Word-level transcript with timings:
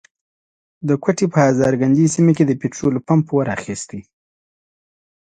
د 0.87 0.89
کوټي 1.03 1.25
په 1.33 1.39
هزارګنجۍ 1.47 2.07
سيمه 2.15 2.33
کي 2.37 2.43
د 2.47 2.51
پټرولو 2.61 2.99
پمپ 3.07 3.25
اور 3.35 3.47
اخستی. 3.55 4.01